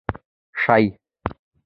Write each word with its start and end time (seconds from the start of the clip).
شې. 0.61 0.81